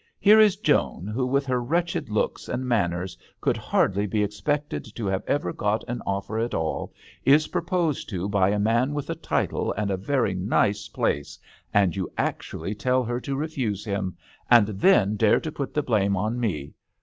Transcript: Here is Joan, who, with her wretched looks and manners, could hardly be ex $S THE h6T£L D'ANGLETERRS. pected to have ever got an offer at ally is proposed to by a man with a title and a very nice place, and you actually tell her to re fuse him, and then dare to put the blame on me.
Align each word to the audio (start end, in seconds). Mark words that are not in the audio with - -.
Here 0.19 0.39
is 0.39 0.55
Joan, 0.55 1.05
who, 1.05 1.27
with 1.27 1.45
her 1.45 1.61
wretched 1.61 2.09
looks 2.09 2.47
and 2.49 2.65
manners, 2.65 3.15
could 3.39 3.55
hardly 3.55 4.07
be 4.07 4.23
ex 4.23 4.37
$S 4.37 4.41
THE 4.41 4.41
h6T£L 4.41 4.43
D'ANGLETERRS. 4.69 4.91
pected 4.91 4.95
to 4.95 5.05
have 5.05 5.23
ever 5.27 5.53
got 5.53 5.83
an 5.87 6.01
offer 6.07 6.39
at 6.39 6.55
ally 6.55 6.87
is 7.23 7.49
proposed 7.49 8.09
to 8.09 8.27
by 8.27 8.49
a 8.49 8.57
man 8.57 8.95
with 8.95 9.11
a 9.11 9.15
title 9.15 9.71
and 9.73 9.91
a 9.91 9.97
very 9.97 10.33
nice 10.33 10.87
place, 10.87 11.37
and 11.71 11.95
you 11.95 12.11
actually 12.17 12.73
tell 12.73 13.03
her 13.03 13.21
to 13.21 13.35
re 13.35 13.45
fuse 13.47 13.85
him, 13.85 14.17
and 14.49 14.69
then 14.69 15.17
dare 15.17 15.39
to 15.39 15.51
put 15.51 15.71
the 15.75 15.83
blame 15.83 16.17
on 16.17 16.39
me. 16.39 16.73